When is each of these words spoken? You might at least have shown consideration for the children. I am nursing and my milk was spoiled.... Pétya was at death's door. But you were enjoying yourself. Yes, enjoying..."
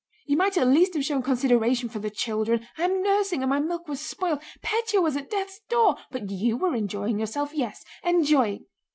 You 0.25 0.35
might 0.35 0.57
at 0.57 0.67
least 0.67 0.95
have 0.95 1.03
shown 1.05 1.21
consideration 1.21 1.87
for 1.87 1.99
the 1.99 2.09
children. 2.09 2.67
I 2.75 2.85
am 2.85 3.03
nursing 3.03 3.43
and 3.43 3.51
my 3.51 3.59
milk 3.59 3.87
was 3.87 3.99
spoiled.... 4.01 4.41
Pétya 4.63 4.99
was 4.99 5.15
at 5.15 5.29
death's 5.29 5.59
door. 5.69 5.95
But 6.09 6.31
you 6.31 6.57
were 6.57 6.73
enjoying 6.75 7.19
yourself. 7.19 7.53
Yes, 7.53 7.85
enjoying..." 8.03 8.65